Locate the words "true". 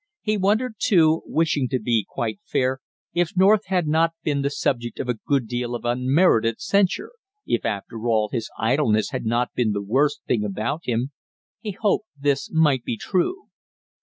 12.97-13.43